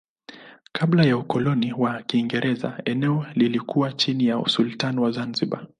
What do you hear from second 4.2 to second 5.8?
ya usultani wa Zanzibar.